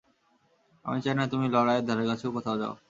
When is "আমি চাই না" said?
0.85-1.23